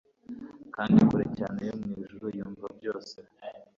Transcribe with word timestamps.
kandi 0.75 0.97
kure 1.07 1.25
cyane 1.37 1.59
yo 1.69 1.73
mwijuru 1.81 2.25
yumva 2.37 2.65
byose 2.77 3.17